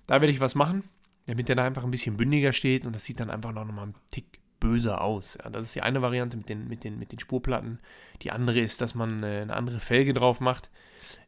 [0.05, 0.83] da werde ich was machen,
[1.25, 3.81] damit der da einfach ein bisschen bündiger steht und das sieht dann einfach noch mal
[3.81, 5.37] einen Tick böser aus.
[5.43, 7.79] Ja, das ist die eine Variante mit den, mit, den, mit den Spurplatten.
[8.23, 10.71] Die andere ist, dass man äh, eine andere Felge drauf macht,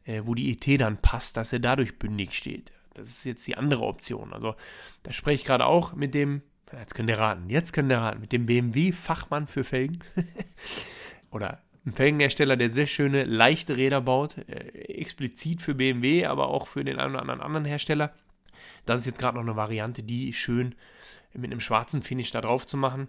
[0.04, 2.72] äh, wo die ET dann passt, dass er dadurch bündig steht.
[2.94, 4.32] Das ist jetzt die andere Option.
[4.32, 4.56] Also
[5.04, 8.20] da spreche ich gerade auch mit dem, jetzt könnt ihr raten, jetzt könnt ihr raten,
[8.20, 10.00] mit dem BMW-Fachmann für Felgen.
[11.30, 14.54] oder ein Felgenhersteller, der sehr schöne, leichte Räder baut, äh,
[14.98, 18.12] explizit für BMW, aber auch für den einen oder anderen Hersteller.
[18.88, 20.74] Das ist jetzt gerade noch eine Variante, die schön
[21.34, 23.08] mit einem schwarzen Finish da drauf zu machen.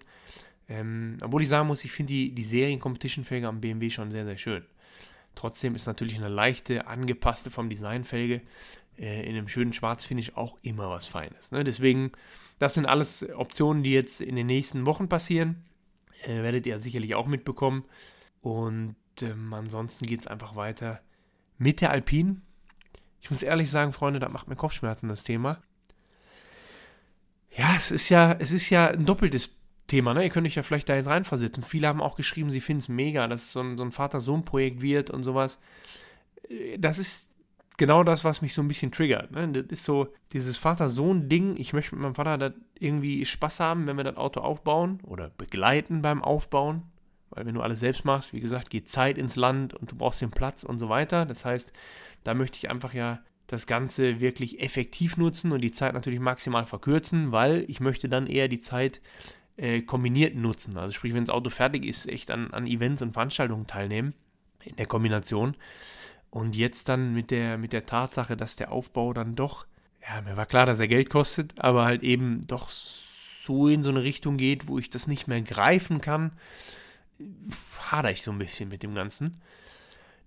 [0.68, 4.38] Ähm, obwohl ich sagen muss, ich finde die, die Serien-Competition-Felge am BMW schon sehr, sehr
[4.38, 4.66] schön.
[5.36, 8.42] Trotzdem ist natürlich eine leichte, angepasste vom Design-Felge
[8.98, 11.52] äh, in einem schönen Schwarzfinish auch immer was Feines.
[11.52, 11.64] Ne?
[11.64, 12.12] Deswegen,
[12.60, 15.64] das sind alles Optionen, die jetzt in den nächsten Wochen passieren.
[16.24, 17.86] Äh, werdet ihr sicherlich auch mitbekommen.
[18.42, 21.02] Und ähm, ansonsten geht es einfach weiter
[21.58, 22.42] mit der Alpine.
[23.22, 25.62] Ich muss ehrlich sagen, Freunde, da macht mir Kopfschmerzen das Thema.
[27.52, 29.56] Ja, es ist ja, es ist ja ein doppeltes
[29.88, 30.24] Thema, ne?
[30.24, 31.64] Ihr könnt euch ja vielleicht da jetzt reinversetzen.
[31.64, 34.82] Viele haben auch geschrieben, sie finden es mega, dass es so ein, so ein Vater-Sohn-Projekt
[34.82, 35.60] wird und sowas.
[36.48, 37.32] Äh, das ist
[37.78, 39.32] genau das, was mich so ein bisschen triggert.
[39.32, 39.48] Ne?
[39.50, 41.58] Das ist so dieses Vater-Sohn-Ding.
[41.58, 46.02] Ich möchte mit meinem Vater irgendwie Spaß haben, wenn wir das Auto aufbauen oder begleiten
[46.02, 46.84] beim Aufbauen.
[47.32, 50.22] Weil wenn du alles selbst machst, wie gesagt, geht Zeit ins Land und du brauchst
[50.22, 51.26] den Platz und so weiter.
[51.26, 51.72] Das heißt,
[52.24, 53.20] da möchte ich einfach ja
[53.52, 58.28] das Ganze wirklich effektiv nutzen und die Zeit natürlich maximal verkürzen, weil ich möchte dann
[58.28, 59.02] eher die Zeit
[59.58, 60.78] äh, kombiniert nutzen.
[60.78, 64.14] Also sprich, wenn das Auto fertig ist, echt an, an Events und Veranstaltungen teilnehmen
[64.64, 65.56] in der Kombination.
[66.30, 69.66] Und jetzt dann mit der, mit der Tatsache, dass der Aufbau dann doch,
[70.08, 73.90] ja, mir war klar, dass er Geld kostet, aber halt eben doch so in so
[73.90, 76.34] eine Richtung geht, wo ich das nicht mehr greifen kann,
[77.80, 79.42] hader ich so ein bisschen mit dem Ganzen.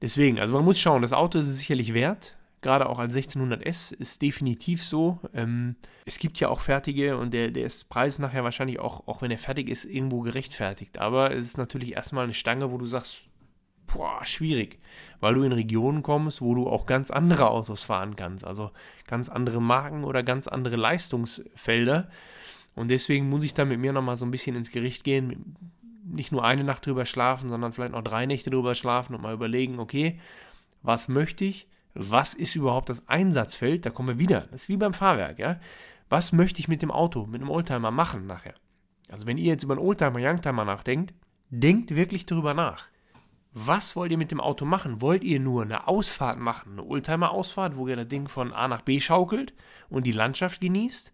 [0.00, 2.36] Deswegen, also man muss schauen, das Auto ist es sicherlich wert.
[2.62, 5.18] Gerade auch als 1600S ist definitiv so.
[5.34, 9.20] Ähm, es gibt ja auch fertige und der, der ist Preis nachher wahrscheinlich auch, auch
[9.20, 10.98] wenn er fertig ist, irgendwo gerechtfertigt.
[10.98, 13.24] Aber es ist natürlich erstmal eine Stange, wo du sagst,
[13.92, 14.78] boah, schwierig,
[15.18, 18.70] weil du in Regionen kommst, wo du auch ganz andere Autos fahren kannst, also
[19.08, 22.08] ganz andere Marken oder ganz andere Leistungsfelder.
[22.76, 25.56] Und deswegen muss ich da mit mir nochmal so ein bisschen ins Gericht gehen,
[26.04, 29.34] nicht nur eine Nacht drüber schlafen, sondern vielleicht noch drei Nächte drüber schlafen und mal
[29.34, 30.20] überlegen, okay,
[30.82, 31.66] was möchte ich?
[31.94, 33.84] Was ist überhaupt das Einsatzfeld?
[33.84, 34.48] Da kommen wir wieder.
[34.50, 35.60] Das ist wie beim Fahrwerk, ja.
[36.08, 38.54] Was möchte ich mit dem Auto, mit dem Oldtimer machen nachher?
[39.10, 41.14] Also wenn ihr jetzt über einen Oldtimer, Youngtimer nachdenkt,
[41.50, 42.86] denkt wirklich darüber nach.
[43.54, 45.02] Was wollt ihr mit dem Auto machen?
[45.02, 48.80] Wollt ihr nur eine Ausfahrt machen, eine Oldtimer-Ausfahrt, wo ihr das Ding von A nach
[48.80, 49.52] B schaukelt
[49.90, 51.12] und die Landschaft genießt?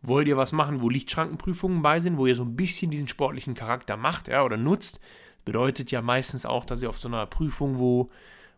[0.00, 3.54] Wollt ihr was machen, wo Lichtschrankenprüfungen bei sind, wo ihr so ein bisschen diesen sportlichen
[3.54, 5.00] Charakter macht ja, oder nutzt?
[5.44, 8.10] Bedeutet ja meistens auch, dass ihr auf so einer Prüfung, wo,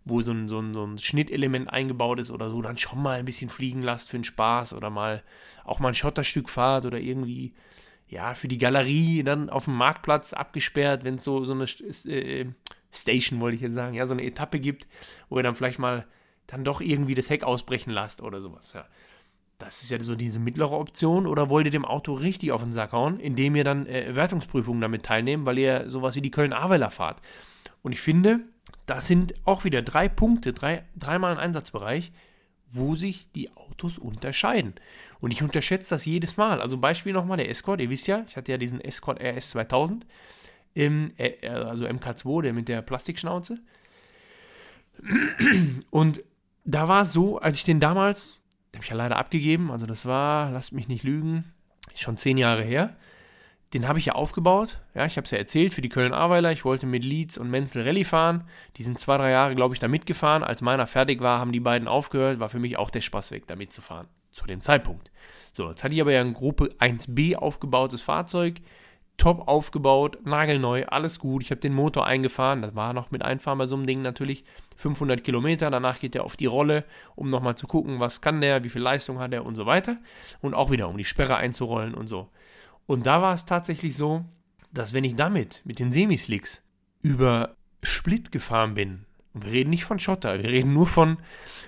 [0.06, 3.18] wo so ein, so, ein, so ein Schnittelement eingebaut ist oder so, dann schon mal
[3.18, 5.22] ein bisschen fliegen lasst für den Spaß oder mal
[5.64, 7.52] auch mal ein Schotterstück fahrt oder irgendwie
[8.08, 12.46] ja, für die Galerie dann auf dem Marktplatz abgesperrt, wenn es so, so eine äh,
[12.92, 14.86] Station, wollte ich jetzt sagen, ja, so eine Etappe gibt,
[15.28, 16.06] wo ihr dann vielleicht mal
[16.46, 18.86] dann doch irgendwie das Heck ausbrechen lasst oder sowas, ja.
[19.58, 21.26] Das ist ja so diese mittlere Option.
[21.26, 24.82] Oder wollt ihr dem Auto richtig auf den Sack hauen, indem ihr dann äh, Wertungsprüfungen
[24.82, 27.22] damit teilnehmt, weil ihr sowas wie die Köln-Ahrweiler fahrt.
[27.80, 28.40] Und ich finde,
[28.86, 32.12] das sind auch wieder drei Punkte, drei, dreimal ein Einsatzbereich,
[32.68, 34.74] wo sich die Autos unterscheiden.
[35.20, 36.60] Und ich unterschätze das jedes Mal.
[36.60, 40.06] Also Beispiel nochmal, der Escort, ihr wisst ja, ich hatte ja diesen Escort RS 2000,
[40.74, 43.58] im, äh, also MK2, der mit der Plastikschnauze.
[45.90, 46.22] Und
[46.64, 48.38] da war es so, als ich den damals,
[48.72, 51.44] den habe ich ja leider abgegeben, also das war, lasst mich nicht lügen,
[51.92, 52.96] ist schon zehn Jahre her,
[53.76, 54.78] den habe ich ja aufgebaut.
[54.94, 56.50] Ja, ich habe es ja erzählt für die Köln-Aweiler.
[56.50, 58.44] Ich wollte mit Leeds und Menzel Rallye fahren.
[58.78, 60.42] Die sind zwei, drei Jahre, glaube ich, da mitgefahren.
[60.42, 62.40] Als meiner fertig war, haben die beiden aufgehört.
[62.40, 64.08] War für mich auch der Spaß weg, da mitzufahren.
[64.30, 65.10] Zu dem Zeitpunkt.
[65.52, 68.62] So, jetzt hatte ich aber ja ein Gruppe 1B aufgebautes Fahrzeug.
[69.18, 71.42] Top aufgebaut, nagelneu, alles gut.
[71.42, 72.62] Ich habe den Motor eingefahren.
[72.62, 74.44] Das war noch mit Einfahren bei so einem Ding natürlich.
[74.76, 75.70] 500 Kilometer.
[75.70, 76.84] Danach geht er auf die Rolle,
[77.14, 79.98] um nochmal zu gucken, was kann der, wie viel Leistung hat er und so weiter.
[80.40, 82.30] Und auch wieder, um die Sperre einzurollen und so.
[82.86, 84.24] Und da war es tatsächlich so,
[84.72, 86.62] dass wenn ich damit, mit den Semislicks,
[87.02, 91.18] über Split gefahren bin, und wir reden nicht von Schotter, wir reden nur von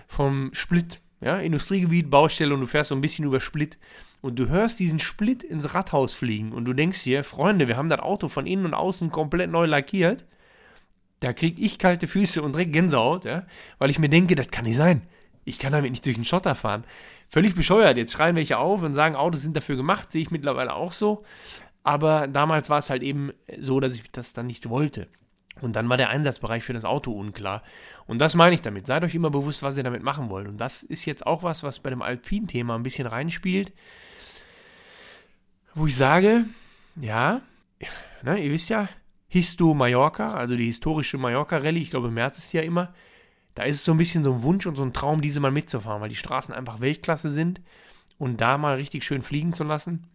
[0.07, 3.79] vom Split, ja, Industriegebiet, Baustelle und du fährst so ein bisschen über Split
[4.21, 7.89] und du hörst diesen Split ins Rathaus fliegen und du denkst dir, Freunde, wir haben
[7.89, 10.25] das Auto von innen und außen komplett neu lackiert.
[11.21, 13.47] Da krieg ich kalte Füße und direkt Gänsehaut, ja,
[13.79, 15.03] weil ich mir denke, das kann nicht sein.
[15.45, 16.85] Ich kann damit nicht durch den Schotter fahren.
[17.29, 17.97] Völlig bescheuert.
[17.97, 20.11] Jetzt schreien welche auf und sagen, Autos sind dafür gemacht.
[20.11, 21.25] Sehe ich mittlerweile auch so.
[21.83, 25.09] Aber damals war es halt eben so, dass ich das dann nicht wollte.
[25.61, 27.63] Und dann war der Einsatzbereich für das Auto unklar.
[28.07, 28.87] Und das meine ich damit.
[28.87, 30.49] Seid euch immer bewusst, was ihr damit machen wollt.
[30.49, 33.73] Und das ist jetzt auch was, was bei dem Alpin-Thema ein bisschen reinspielt.
[35.75, 36.45] Wo ich sage,
[36.97, 37.43] ja,
[38.23, 38.89] ne, ihr wisst ja,
[39.29, 42.95] Histo Mallorca, also die historische Mallorca-Rallye, ich glaube im März ist die ja immer,
[43.59, 45.51] da ist es so ein bisschen so ein Wunsch und so ein Traum, diese mal
[45.51, 47.61] mitzufahren, weil die Straßen einfach Weltklasse sind
[48.17, 50.07] und da mal richtig schön fliegen zu lassen,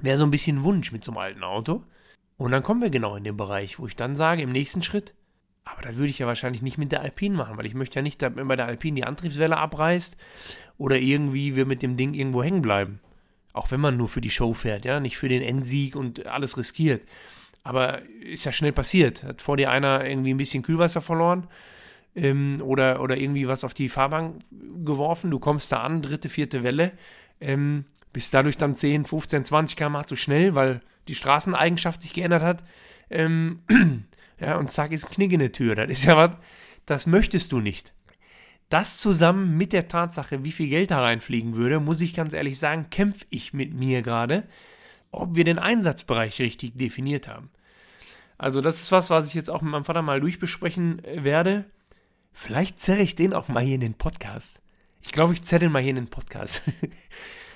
[0.00, 1.84] wäre so ein bisschen Wunsch mit so einem alten Auto.
[2.36, 5.14] Und dann kommen wir genau in den Bereich, wo ich dann sage, im nächsten Schritt,
[5.64, 8.02] aber das würde ich ja wahrscheinlich nicht mit der Alpine machen, weil ich möchte ja
[8.02, 10.16] nicht, dass bei der Alpine die Antriebswelle abreißt
[10.76, 12.98] oder irgendwie wir mit dem Ding irgendwo hängen bleiben.
[13.52, 16.58] Auch wenn man nur für die Show fährt, ja, nicht für den Endsieg und alles
[16.58, 17.06] riskiert.
[17.62, 19.22] Aber ist ja schnell passiert.
[19.22, 21.46] Hat vor dir einer irgendwie ein bisschen Kühlwasser verloren
[22.14, 24.38] ähm, oder, oder irgendwie was auf die Fahrbahn
[24.84, 25.30] geworfen.
[25.30, 26.92] Du kommst da an, dritte, vierte Welle,
[27.40, 32.42] ähm, bist dadurch dann 10, 15, 20 km zu schnell, weil die Straßeneigenschaft sich geändert
[32.42, 32.64] hat.
[33.10, 33.60] Ähm,
[34.40, 35.74] ja, und zack, ist ein Knick in der Tür.
[35.74, 36.30] Das ist ja was,
[36.86, 37.92] das möchtest du nicht.
[38.70, 42.58] Das zusammen mit der Tatsache, wie viel Geld da reinfliegen würde, muss ich ganz ehrlich
[42.58, 44.44] sagen, kämpfe ich mit mir gerade,
[45.10, 47.50] ob wir den Einsatzbereich richtig definiert haben.
[48.38, 51.64] Also das ist was, was ich jetzt auch mit meinem Vater mal durchbesprechen äh, werde.
[52.34, 54.60] Vielleicht zerre ich den auch mal hier in den Podcast.
[55.00, 56.62] Ich glaube, ich zerre den mal hier in den Podcast.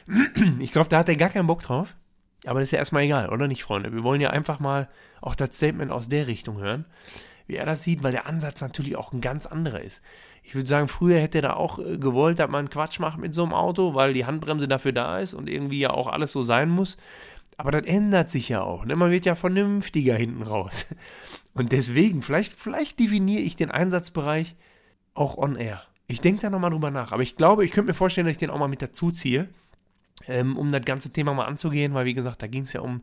[0.60, 1.94] ich glaube, da hat er gar keinen Bock drauf.
[2.46, 3.92] Aber das ist ja erstmal egal, oder nicht, Freunde?
[3.92, 4.88] Wir wollen ja einfach mal
[5.20, 6.86] auch das Statement aus der Richtung hören,
[7.48, 10.02] wie er das sieht, weil der Ansatz natürlich auch ein ganz anderer ist.
[10.44, 13.34] Ich würde sagen, früher hätte er da auch äh, gewollt, dass man Quatsch macht mit
[13.34, 16.42] so einem Auto, weil die Handbremse dafür da ist und irgendwie ja auch alles so
[16.42, 16.96] sein muss.
[17.56, 18.84] Aber das ändert sich ja auch.
[18.84, 18.94] Ne?
[18.94, 20.86] Man wird ja vernünftiger hinten raus.
[21.54, 24.54] Und deswegen, vielleicht, vielleicht definiere ich den Einsatzbereich
[25.18, 25.83] auch on air.
[26.07, 27.12] Ich denke da nochmal drüber nach.
[27.12, 29.48] Aber ich glaube, ich könnte mir vorstellen, dass ich den auch mal mit dazu ziehe,
[30.26, 33.02] ähm, um das ganze Thema mal anzugehen, weil wie gesagt, da ging es ja um,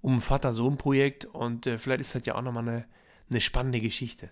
[0.00, 2.84] um Vater-Sohn-Projekt und äh, vielleicht ist das ja auch nochmal eine,
[3.28, 4.30] eine spannende Geschichte.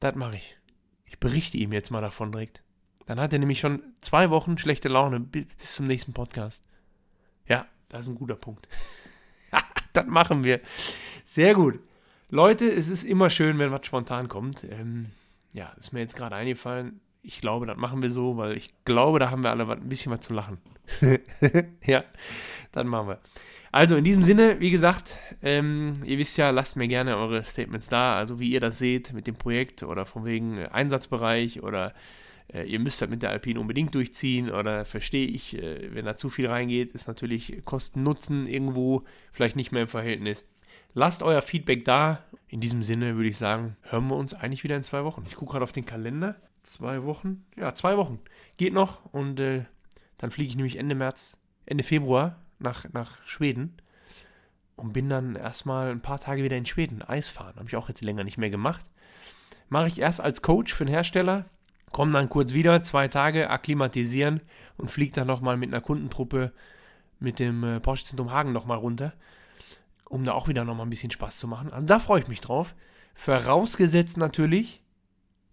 [0.00, 0.56] Das mache ich.
[1.04, 2.62] Ich berichte ihm jetzt mal davon direkt.
[3.06, 6.62] Dann hat er nämlich schon zwei Wochen schlechte Laune bis zum nächsten Podcast.
[7.46, 8.68] Ja, das ist ein guter Punkt.
[9.92, 10.60] das machen wir.
[11.24, 11.80] Sehr gut.
[12.28, 14.64] Leute, es ist immer schön, wenn was spontan kommt.
[14.64, 15.12] Ähm,
[15.56, 17.00] ja, ist mir jetzt gerade eingefallen.
[17.22, 20.12] Ich glaube, das machen wir so, weil ich glaube, da haben wir alle ein bisschen
[20.12, 20.58] was zu lachen.
[21.84, 22.04] ja,
[22.72, 23.20] dann machen wir.
[23.72, 27.88] Also in diesem Sinne, wie gesagt, ähm, ihr wisst ja, lasst mir gerne eure Statements
[27.88, 31.94] da, also wie ihr das seht mit dem Projekt oder von wegen Einsatzbereich oder
[32.52, 36.16] äh, ihr müsst das mit der Alpine unbedingt durchziehen oder verstehe ich, äh, wenn da
[36.16, 40.46] zu viel reingeht, ist natürlich Kosten-Nutzen irgendwo vielleicht nicht mehr im Verhältnis.
[40.98, 42.20] Lasst euer Feedback da.
[42.48, 45.24] In diesem Sinne würde ich sagen, hören wir uns eigentlich wieder in zwei Wochen.
[45.26, 46.36] Ich gucke gerade auf den Kalender.
[46.62, 47.44] Zwei Wochen?
[47.54, 48.18] Ja, zwei Wochen.
[48.56, 49.66] Geht noch und äh,
[50.16, 53.76] dann fliege ich nämlich Ende März, Ende Februar nach, nach Schweden
[54.76, 57.56] und bin dann erstmal ein paar Tage wieder in Schweden Eis fahren.
[57.56, 58.80] Habe ich auch jetzt länger nicht mehr gemacht.
[59.68, 61.44] Mache ich erst als Coach für den Hersteller,
[61.92, 64.40] komme dann kurz wieder, zwei Tage akklimatisieren
[64.78, 66.54] und fliege dann nochmal mit einer Kundentruppe
[67.20, 69.12] mit dem äh, Porsche Zentrum Hagen nochmal runter,
[70.08, 71.72] um da auch wieder nochmal ein bisschen Spaß zu machen.
[71.72, 72.74] Also da freue ich mich drauf.
[73.14, 74.82] Vorausgesetzt natürlich,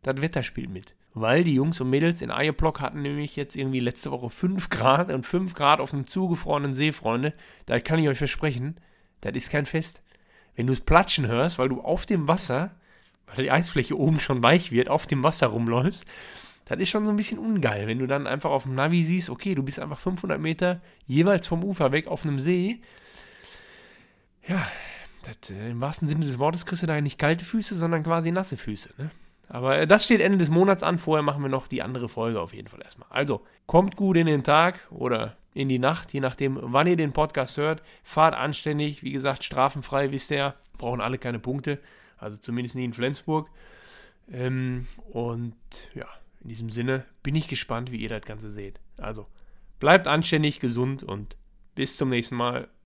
[0.01, 0.95] das Wetter spielt mit.
[1.15, 5.11] Weil die Jungs und Mädels in Eierblock hatten nämlich jetzt irgendwie letzte Woche 5 Grad
[5.11, 7.33] und 5 Grad auf einem zugefrorenen See, Freunde.
[7.67, 8.77] Da kann ich euch versprechen,
[9.21, 10.01] das ist kein Fest.
[10.55, 12.71] Wenn du es platschen hörst, weil du auf dem Wasser,
[13.27, 16.05] weil die Eisfläche oben schon weich wird, auf dem Wasser rumläufst,
[16.65, 19.29] das ist schon so ein bisschen ungeil, wenn du dann einfach auf dem Navi siehst,
[19.29, 22.81] okay, du bist einfach 500 Meter jeweils vom Ufer weg auf einem See.
[24.47, 24.67] Ja,
[25.23, 28.31] das, äh, im wahrsten Sinne des Wortes kriegst du da nicht kalte Füße, sondern quasi
[28.31, 28.89] nasse Füße.
[28.97, 29.09] Ne?
[29.47, 30.97] Aber äh, das steht Ende des Monats an.
[30.97, 33.07] Vorher machen wir noch die andere Folge auf jeden Fall erstmal.
[33.09, 37.13] Also, kommt gut in den Tag oder in die Nacht, je nachdem, wann ihr den
[37.13, 37.83] Podcast hört.
[38.03, 41.79] Fahrt anständig, wie gesagt, strafenfrei, wisst ihr, brauchen alle keine Punkte.
[42.17, 43.49] Also zumindest nie in Flensburg.
[44.31, 45.55] Ähm, und
[45.93, 46.07] ja,
[46.41, 48.79] in diesem Sinne bin ich gespannt, wie ihr das Ganze seht.
[48.97, 49.27] Also,
[49.79, 51.37] bleibt anständig, gesund und
[51.75, 52.67] bis zum nächsten Mal.